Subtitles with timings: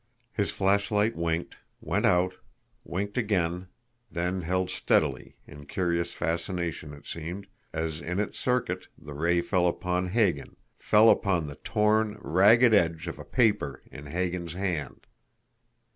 [0.33, 2.33] His flashlight winked, went out,
[2.83, 3.67] winked again;
[4.11, 9.67] then held steadily, in curious fascination it seemed, as, in its circuit, the ray fell
[9.67, 15.05] upon Hagan FELL UPON THE TORN, RAGGED EDGE OF A PAPER IN HAGAN'S HAND!